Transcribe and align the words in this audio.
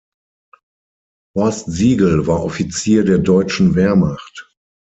Horst 1.37 1.71
Siegel 1.73 2.25
war 2.25 2.43
Offizier 2.43 3.05
der 3.05 3.19
deutschen 3.19 3.75
Wehrmacht. 3.75 4.51